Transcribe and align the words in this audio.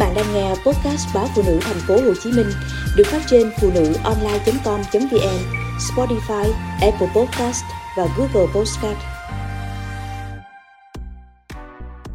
bạn 0.00 0.14
đang 0.14 0.34
nghe 0.34 0.48
podcast 0.48 1.14
báo 1.14 1.28
phụ 1.34 1.42
nữ 1.46 1.58
thành 1.60 1.80
phố 1.88 1.94
Hồ 1.94 2.14
Chí 2.22 2.32
Minh 2.32 2.46
được 2.96 3.06
phát 3.06 3.22
trên 3.30 3.50
phụ 3.60 3.70
nữ 3.74 3.92
online.com.vn, 4.04 5.38
Spotify, 5.78 6.52
Apple 6.80 7.08
Podcast 7.16 7.64
và 7.96 8.06
Google 8.16 8.52
Podcast. 8.54 8.98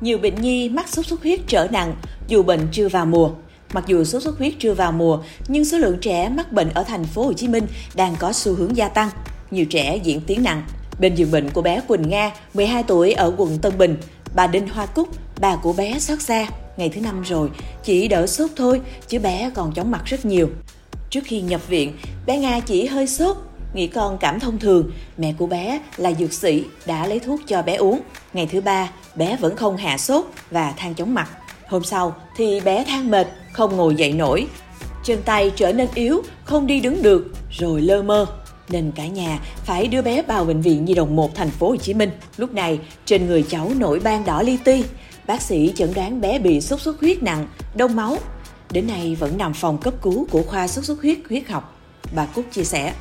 Nhiều 0.00 0.18
bệnh 0.18 0.34
nhi 0.34 0.68
mắc 0.68 0.88
sốt 0.88 1.06
xuất 1.06 1.22
huyết 1.22 1.40
trở 1.46 1.68
nặng 1.70 1.94
dù 2.28 2.42
bệnh 2.42 2.68
chưa 2.72 2.88
vào 2.88 3.06
mùa. 3.06 3.30
Mặc 3.72 3.84
dù 3.86 4.04
sốt 4.04 4.22
xuất 4.22 4.38
huyết 4.38 4.52
chưa 4.58 4.74
vào 4.74 4.92
mùa, 4.92 5.18
nhưng 5.48 5.64
số 5.64 5.78
lượng 5.78 5.98
trẻ 6.00 6.28
mắc 6.28 6.52
bệnh 6.52 6.70
ở 6.70 6.82
thành 6.82 7.04
phố 7.04 7.22
Hồ 7.22 7.32
Chí 7.32 7.48
Minh 7.48 7.66
đang 7.94 8.16
có 8.18 8.32
xu 8.32 8.54
hướng 8.54 8.76
gia 8.76 8.88
tăng. 8.88 9.10
Nhiều 9.50 9.64
trẻ 9.70 9.96
diễn 9.96 10.20
tiến 10.20 10.42
nặng. 10.42 10.62
Bên 11.00 11.14
giường 11.14 11.30
bệnh 11.30 11.50
của 11.50 11.62
bé 11.62 11.80
Quỳnh 11.88 12.08
Nga, 12.08 12.32
12 12.54 12.82
tuổi 12.82 13.12
ở 13.12 13.32
quận 13.36 13.58
Tân 13.58 13.78
Bình, 13.78 13.96
bà 14.34 14.46
Đinh 14.46 14.68
Hoa 14.68 14.86
Cúc, 14.86 15.08
bà 15.40 15.56
của 15.56 15.72
bé 15.72 15.98
xót 15.98 16.22
xa 16.22 16.46
ngày 16.76 16.88
thứ 16.88 17.00
năm 17.00 17.22
rồi, 17.22 17.50
chỉ 17.84 18.08
đỡ 18.08 18.26
sốt 18.26 18.50
thôi, 18.56 18.80
chứ 19.08 19.18
bé 19.18 19.50
còn 19.54 19.72
chóng 19.74 19.90
mặt 19.90 20.02
rất 20.04 20.24
nhiều. 20.24 20.48
Trước 21.10 21.20
khi 21.24 21.40
nhập 21.40 21.68
viện, 21.68 21.92
bé 22.26 22.38
Nga 22.38 22.60
chỉ 22.60 22.86
hơi 22.86 23.06
sốt, 23.06 23.36
nghĩ 23.74 23.86
con 23.86 24.18
cảm 24.18 24.40
thông 24.40 24.58
thường. 24.58 24.90
Mẹ 25.18 25.34
của 25.38 25.46
bé 25.46 25.80
là 25.96 26.12
dược 26.12 26.32
sĩ 26.32 26.64
đã 26.86 27.06
lấy 27.06 27.18
thuốc 27.18 27.40
cho 27.46 27.62
bé 27.62 27.74
uống. 27.74 28.00
Ngày 28.32 28.46
thứ 28.46 28.60
ba, 28.60 28.90
bé 29.14 29.36
vẫn 29.40 29.56
không 29.56 29.76
hạ 29.76 29.98
sốt 29.98 30.24
và 30.50 30.72
than 30.76 30.94
chóng 30.94 31.14
mặt. 31.14 31.28
Hôm 31.68 31.84
sau 31.84 32.16
thì 32.36 32.60
bé 32.60 32.84
than 32.84 33.10
mệt, 33.10 33.26
không 33.52 33.76
ngồi 33.76 33.94
dậy 33.94 34.12
nổi. 34.12 34.46
Chân 35.04 35.22
tay 35.24 35.52
trở 35.56 35.72
nên 35.72 35.88
yếu, 35.94 36.22
không 36.44 36.66
đi 36.66 36.80
đứng 36.80 37.02
được, 37.02 37.26
rồi 37.50 37.80
lơ 37.80 38.02
mơ 38.02 38.26
nên 38.68 38.92
cả 38.92 39.06
nhà 39.06 39.38
phải 39.64 39.86
đưa 39.86 40.02
bé 40.02 40.22
vào 40.22 40.44
bệnh 40.44 40.60
viện 40.60 40.84
Nhi 40.84 40.94
đồng 40.94 41.16
1 41.16 41.34
thành 41.34 41.50
phố 41.50 41.68
Hồ 41.68 41.76
Chí 41.76 41.94
Minh. 41.94 42.10
Lúc 42.36 42.54
này, 42.54 42.78
trên 43.04 43.26
người 43.26 43.44
cháu 43.48 43.70
nổi 43.76 44.00
ban 44.00 44.24
đỏ 44.24 44.42
li 44.42 44.56
ti, 44.64 44.82
Bác 45.26 45.42
sĩ 45.42 45.72
chẩn 45.76 45.94
đoán 45.94 46.20
bé 46.20 46.38
bị 46.38 46.60
sốt 46.60 46.80
xuất 46.80 47.00
huyết 47.00 47.22
nặng, 47.22 47.46
đông 47.74 47.96
máu. 47.96 48.18
Đến 48.70 48.86
nay 48.86 49.16
vẫn 49.20 49.38
nằm 49.38 49.54
phòng 49.54 49.78
cấp 49.78 49.94
cứu 50.02 50.26
của 50.30 50.42
khoa 50.42 50.68
sốt 50.68 50.84
xuất 50.84 51.02
huyết 51.02 51.18
huyết 51.28 51.48
học. 51.48 51.78
Bà 52.14 52.26
Cúc 52.26 52.44
chia 52.52 52.64
sẻ. 52.64 52.92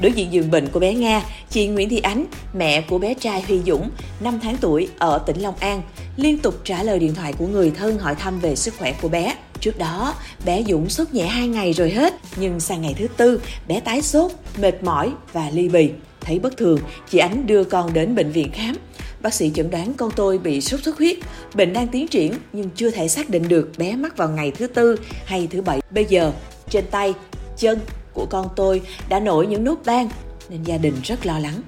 Đối 0.00 0.12
diện 0.12 0.32
giường 0.32 0.50
bệnh 0.50 0.68
của 0.68 0.80
bé 0.80 0.94
Nga, 0.94 1.22
chị 1.50 1.66
Nguyễn 1.66 1.88
Thị 1.88 1.98
Ánh, 1.98 2.26
mẹ 2.54 2.80
của 2.80 2.98
bé 2.98 3.14
trai 3.14 3.42
Huy 3.42 3.60
Dũng, 3.66 3.90
5 4.20 4.40
tháng 4.42 4.56
tuổi 4.56 4.88
ở 4.98 5.18
tỉnh 5.18 5.40
Long 5.40 5.56
An, 5.60 5.82
liên 6.16 6.38
tục 6.38 6.54
trả 6.64 6.82
lời 6.82 6.98
điện 6.98 7.14
thoại 7.14 7.32
của 7.32 7.46
người 7.46 7.70
thân 7.70 7.98
hỏi 7.98 8.14
thăm 8.14 8.40
về 8.40 8.56
sức 8.56 8.74
khỏe 8.78 8.92
của 9.02 9.08
bé. 9.08 9.34
Trước 9.60 9.78
đó, 9.78 10.14
bé 10.44 10.62
Dũng 10.68 10.88
sốt 10.88 11.12
nhẹ 11.12 11.26
2 11.26 11.48
ngày 11.48 11.72
rồi 11.72 11.90
hết, 11.90 12.14
nhưng 12.36 12.60
sang 12.60 12.82
ngày 12.82 12.94
thứ 12.98 13.06
tư, 13.16 13.40
bé 13.68 13.80
tái 13.80 14.02
sốt, 14.02 14.32
mệt 14.58 14.82
mỏi 14.82 15.12
và 15.32 15.50
ly 15.50 15.68
bì. 15.68 15.90
Thấy 16.20 16.38
bất 16.38 16.56
thường, 16.56 16.80
chị 17.10 17.18
Ánh 17.18 17.46
đưa 17.46 17.64
con 17.64 17.92
đến 17.92 18.14
bệnh 18.14 18.32
viện 18.32 18.50
khám. 18.52 18.76
Bác 19.22 19.34
sĩ 19.34 19.50
chẩn 19.54 19.70
đoán 19.70 19.94
con 19.94 20.10
tôi 20.16 20.38
bị 20.38 20.60
sốt 20.60 20.82
xuất 20.82 20.98
huyết, 20.98 21.16
bệnh 21.54 21.72
đang 21.72 21.88
tiến 21.88 22.08
triển 22.08 22.32
nhưng 22.52 22.70
chưa 22.70 22.90
thể 22.90 23.08
xác 23.08 23.30
định 23.30 23.48
được 23.48 23.70
bé 23.78 23.96
mắc 23.96 24.16
vào 24.16 24.28
ngày 24.28 24.50
thứ 24.50 24.66
tư 24.66 24.96
hay 25.24 25.48
thứ 25.50 25.62
bảy. 25.62 25.80
Bây 25.90 26.04
giờ, 26.04 26.32
trên 26.70 26.84
tay, 26.90 27.14
chân 27.56 27.78
của 28.12 28.26
con 28.30 28.48
tôi 28.56 28.82
đã 29.08 29.20
nổi 29.20 29.46
những 29.46 29.64
nốt 29.64 29.76
ban 29.84 30.08
nên 30.48 30.62
gia 30.62 30.78
đình 30.78 30.94
rất 31.04 31.26
lo 31.26 31.38
lắng. 31.38 31.62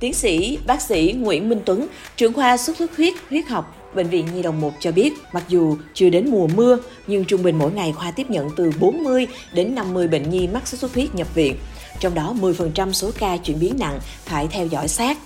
Tiến 0.00 0.14
sĩ 0.14 0.58
bác 0.66 0.82
sĩ 0.82 1.14
Nguyễn 1.18 1.48
Minh 1.48 1.60
Tuấn, 1.64 1.86
trưởng 2.16 2.32
khoa 2.32 2.56
sốt 2.56 2.76
xuất 2.76 2.96
huyết 2.96 3.14
huyết 3.30 3.46
học 3.46 3.85
Bệnh 3.96 4.08
viện 4.08 4.26
Nhi 4.34 4.42
đồng 4.42 4.60
1 4.60 4.72
cho 4.80 4.92
biết, 4.92 5.12
mặc 5.32 5.44
dù 5.48 5.76
chưa 5.94 6.10
đến 6.10 6.30
mùa 6.30 6.46
mưa, 6.46 6.78
nhưng 7.06 7.24
trung 7.24 7.42
bình 7.42 7.58
mỗi 7.58 7.72
ngày 7.72 7.92
khoa 7.92 8.10
tiếp 8.10 8.30
nhận 8.30 8.48
từ 8.56 8.70
40 8.80 9.26
đến 9.52 9.74
50 9.74 10.08
bệnh 10.08 10.30
nhi 10.30 10.48
mắc 10.48 10.68
sốt 10.68 10.80
xuất 10.80 10.94
huyết 10.94 11.14
nhập 11.14 11.34
viện. 11.34 11.56
Trong 12.00 12.14
đó 12.14 12.34
10% 12.40 12.92
số 12.92 13.10
ca 13.18 13.36
chuyển 13.36 13.60
biến 13.60 13.74
nặng 13.78 13.98
phải 14.24 14.48
theo 14.50 14.66
dõi 14.66 14.88
sát. 14.88 15.18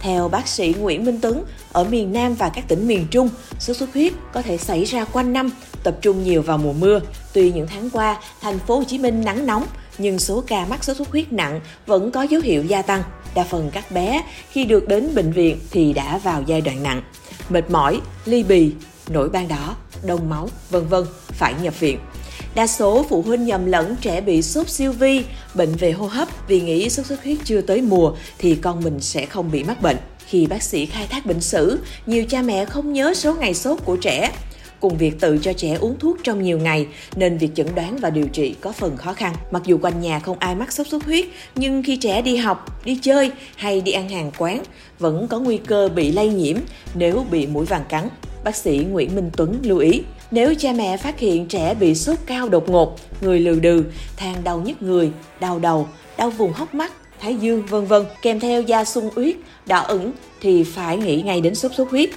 Theo 0.00 0.28
bác 0.28 0.48
sĩ 0.48 0.74
Nguyễn 0.80 1.04
Minh 1.04 1.18
Tuấn, 1.22 1.44
ở 1.72 1.84
miền 1.84 2.12
Nam 2.12 2.34
và 2.34 2.48
các 2.48 2.68
tỉnh 2.68 2.86
miền 2.88 3.06
Trung, 3.10 3.28
sốt 3.58 3.76
xuất 3.76 3.92
huyết 3.92 4.12
có 4.32 4.42
thể 4.42 4.56
xảy 4.56 4.84
ra 4.84 5.04
quanh 5.04 5.32
năm, 5.32 5.50
tập 5.82 5.98
trung 6.02 6.24
nhiều 6.24 6.42
vào 6.42 6.58
mùa 6.58 6.72
mưa. 6.72 7.00
Tuy 7.32 7.52
những 7.52 7.66
tháng 7.66 7.90
qua, 7.90 8.20
thành 8.40 8.58
phố 8.58 8.76
Hồ 8.76 8.84
Chí 8.84 8.98
Minh 8.98 9.24
nắng 9.24 9.46
nóng, 9.46 9.66
nhưng 9.98 10.18
số 10.18 10.44
ca 10.46 10.66
mắc 10.66 10.84
sốt 10.84 10.96
xuất 10.96 11.08
huyết 11.08 11.32
nặng 11.32 11.60
vẫn 11.86 12.10
có 12.10 12.22
dấu 12.22 12.40
hiệu 12.40 12.64
gia 12.64 12.82
tăng. 12.82 13.02
Đa 13.34 13.44
phần 13.44 13.70
các 13.72 13.90
bé 13.90 14.22
khi 14.50 14.64
được 14.64 14.88
đến 14.88 15.14
bệnh 15.14 15.32
viện 15.32 15.58
thì 15.70 15.92
đã 15.92 16.18
vào 16.18 16.42
giai 16.46 16.60
đoạn 16.60 16.82
nặng. 16.82 17.02
Mệt 17.48 17.70
mỏi, 17.70 18.00
ly 18.24 18.42
bì, 18.42 18.72
nổi 19.08 19.28
ban 19.28 19.48
đỏ, 19.48 19.76
đông 20.06 20.30
máu, 20.30 20.48
vân 20.70 20.88
vân 20.88 21.04
phải 21.28 21.54
nhập 21.62 21.80
viện. 21.80 21.98
Đa 22.54 22.66
số 22.66 23.06
phụ 23.08 23.22
huynh 23.22 23.46
nhầm 23.46 23.66
lẫn 23.66 23.96
trẻ 24.00 24.20
bị 24.20 24.42
sốt 24.42 24.68
siêu 24.68 24.92
vi, 24.92 25.24
bệnh 25.54 25.74
về 25.76 25.92
hô 25.92 26.06
hấp 26.06 26.28
vì 26.48 26.60
nghĩ 26.60 26.90
sốt 26.90 27.06
xuất 27.06 27.24
huyết 27.24 27.38
chưa 27.44 27.60
tới 27.60 27.82
mùa 27.82 28.12
thì 28.38 28.54
con 28.54 28.84
mình 28.84 29.00
sẽ 29.00 29.26
không 29.26 29.50
bị 29.50 29.64
mắc 29.64 29.82
bệnh. 29.82 29.96
Khi 30.26 30.46
bác 30.46 30.62
sĩ 30.62 30.86
khai 30.86 31.06
thác 31.06 31.26
bệnh 31.26 31.40
sử, 31.40 31.78
nhiều 32.06 32.24
cha 32.28 32.42
mẹ 32.42 32.64
không 32.64 32.92
nhớ 32.92 33.14
số 33.14 33.34
ngày 33.34 33.54
sốt 33.54 33.78
của 33.84 33.96
trẻ. 33.96 34.30
Cùng 34.80 34.98
việc 34.98 35.20
tự 35.20 35.38
cho 35.42 35.52
trẻ 35.52 35.74
uống 35.74 35.98
thuốc 35.98 36.16
trong 36.22 36.42
nhiều 36.42 36.58
ngày 36.58 36.86
nên 37.16 37.38
việc 37.38 37.50
chẩn 37.54 37.66
đoán 37.74 37.96
và 37.96 38.10
điều 38.10 38.26
trị 38.26 38.54
có 38.60 38.72
phần 38.72 38.96
khó 38.96 39.12
khăn. 39.12 39.34
Mặc 39.50 39.62
dù 39.64 39.78
quanh 39.82 40.00
nhà 40.00 40.18
không 40.18 40.38
ai 40.38 40.54
mắc 40.54 40.72
sốt 40.72 40.86
xuất 40.86 41.04
huyết, 41.04 41.26
nhưng 41.54 41.82
khi 41.82 41.96
trẻ 41.96 42.22
đi 42.22 42.36
học, 42.36 42.84
đi 42.84 42.98
chơi 43.02 43.30
hay 43.56 43.80
đi 43.80 43.92
ăn 43.92 44.08
hàng 44.08 44.30
quán 44.38 44.62
vẫn 44.98 45.28
có 45.28 45.38
nguy 45.38 45.58
cơ 45.58 45.88
bị 45.88 46.12
lây 46.12 46.28
nhiễm 46.28 46.56
nếu 46.94 47.26
bị 47.30 47.46
mũi 47.46 47.66
vàng 47.66 47.84
cắn. 47.88 48.08
Bác 48.44 48.56
sĩ 48.56 48.78
Nguyễn 48.90 49.14
Minh 49.14 49.30
Tuấn 49.36 49.58
lưu 49.62 49.78
ý, 49.78 50.02
nếu 50.30 50.54
cha 50.54 50.72
mẹ 50.72 50.96
phát 50.96 51.18
hiện 51.18 51.46
trẻ 51.46 51.74
bị 51.74 51.94
sốt 51.94 52.18
cao 52.26 52.48
đột 52.48 52.68
ngột, 52.68 52.96
người 53.20 53.40
lừ 53.40 53.60
đừ, 53.60 53.84
than 54.16 54.44
đau 54.44 54.60
nhức 54.60 54.82
người, 54.82 55.10
đau 55.40 55.58
đầu, 55.58 55.88
đau 56.16 56.30
vùng 56.30 56.52
hốc 56.52 56.74
mắt, 56.74 56.92
thái 57.20 57.34
dương 57.34 57.66
vân 57.66 57.86
vân 57.86 58.04
kèm 58.22 58.40
theo 58.40 58.62
da 58.62 58.84
sung 58.84 59.10
huyết, 59.14 59.36
đỏ 59.66 59.80
ửng 59.80 60.12
thì 60.40 60.64
phải 60.64 60.96
nghĩ 60.96 61.22
ngay 61.22 61.40
đến 61.40 61.54
sốt 61.54 61.72
xuất 61.74 61.90
huyết. 61.90 62.10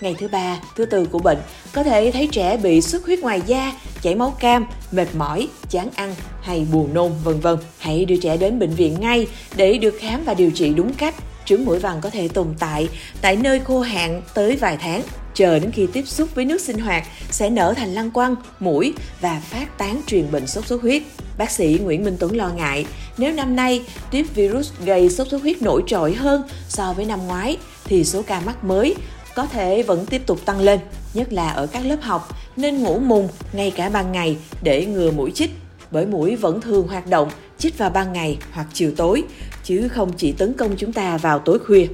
Ngày 0.00 0.14
thứ 0.18 0.28
ba, 0.28 0.56
thứ 0.76 0.84
tư 0.84 1.04
của 1.04 1.18
bệnh, 1.18 1.38
có 1.72 1.82
thể 1.82 2.10
thấy 2.10 2.28
trẻ 2.32 2.56
bị 2.56 2.80
xuất 2.80 3.06
huyết 3.06 3.18
ngoài 3.18 3.40
da, 3.46 3.72
chảy 4.02 4.14
máu 4.14 4.36
cam, 4.40 4.66
mệt 4.92 5.08
mỏi, 5.14 5.48
chán 5.70 5.88
ăn 5.94 6.14
hay 6.42 6.66
buồn 6.72 6.94
nôn 6.94 7.12
vân 7.24 7.40
vân. 7.40 7.58
Hãy 7.78 8.04
đưa 8.04 8.16
trẻ 8.16 8.36
đến 8.36 8.58
bệnh 8.58 8.70
viện 8.70 8.96
ngay 9.00 9.26
để 9.56 9.78
được 9.78 9.94
khám 10.00 10.24
và 10.24 10.34
điều 10.34 10.50
trị 10.50 10.74
đúng 10.74 10.94
cách. 10.94 11.14
Trứng 11.44 11.64
mũi 11.64 11.78
vằn 11.78 12.00
có 12.00 12.10
thể 12.10 12.28
tồn 12.28 12.46
tại 12.58 12.88
tại 13.20 13.36
nơi 13.36 13.60
khô 13.60 13.80
hạn 13.80 14.22
tới 14.34 14.56
vài 14.56 14.76
tháng 14.80 15.02
chờ 15.34 15.58
đến 15.58 15.70
khi 15.72 15.86
tiếp 15.92 16.04
xúc 16.06 16.28
với 16.34 16.44
nước 16.44 16.60
sinh 16.60 16.78
hoạt 16.78 17.06
sẽ 17.30 17.50
nở 17.50 17.74
thành 17.76 17.94
lăng 17.94 18.10
quăng, 18.10 18.34
mũi 18.60 18.94
và 19.20 19.40
phát 19.50 19.78
tán 19.78 20.00
truyền 20.06 20.30
bệnh 20.32 20.46
sốt 20.46 20.66
xuất 20.66 20.82
huyết. 20.82 21.02
Bác 21.38 21.50
sĩ 21.50 21.78
Nguyễn 21.82 22.04
Minh 22.04 22.16
Tuấn 22.20 22.36
lo 22.36 22.48
ngại, 22.48 22.86
nếu 23.18 23.32
năm 23.32 23.56
nay 23.56 23.84
tiếp 24.10 24.26
virus 24.34 24.72
gây 24.84 25.10
sốt 25.10 25.28
xuất 25.28 25.42
huyết 25.42 25.62
nổi 25.62 25.82
trội 25.86 26.14
hơn 26.14 26.42
so 26.68 26.92
với 26.92 27.04
năm 27.04 27.26
ngoái 27.26 27.56
thì 27.84 28.04
số 28.04 28.22
ca 28.22 28.40
mắc 28.40 28.64
mới 28.64 28.94
có 29.34 29.46
thể 29.46 29.82
vẫn 29.82 30.06
tiếp 30.06 30.22
tục 30.26 30.38
tăng 30.44 30.60
lên, 30.60 30.80
nhất 31.14 31.32
là 31.32 31.50
ở 31.50 31.66
các 31.66 31.86
lớp 31.86 31.98
học 32.00 32.36
nên 32.56 32.82
ngủ 32.82 32.98
mùng 32.98 33.28
ngay 33.52 33.70
cả 33.70 33.88
ban 33.88 34.12
ngày 34.12 34.36
để 34.62 34.86
ngừa 34.86 35.10
mũi 35.10 35.30
chích 35.30 35.50
bởi 35.90 36.06
mũi 36.06 36.36
vẫn 36.36 36.60
thường 36.60 36.88
hoạt 36.88 37.06
động 37.06 37.30
chích 37.58 37.78
vào 37.78 37.90
ban 37.90 38.12
ngày 38.12 38.38
hoặc 38.52 38.66
chiều 38.72 38.92
tối 38.96 39.22
chứ 39.64 39.88
không 39.88 40.12
chỉ 40.16 40.32
tấn 40.32 40.52
công 40.52 40.76
chúng 40.76 40.92
ta 40.92 41.16
vào 41.16 41.38
tối 41.38 41.58
khuya. 41.58 41.86